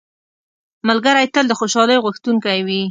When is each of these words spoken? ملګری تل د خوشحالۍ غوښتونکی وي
ملګری 0.87 1.25
تل 1.33 1.45
د 1.47 1.53
خوشحالۍ 1.59 1.97
غوښتونکی 2.05 2.57
وي 2.65 2.79